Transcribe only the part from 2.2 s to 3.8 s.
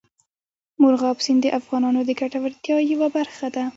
ګټورتیا یوه برخه ده.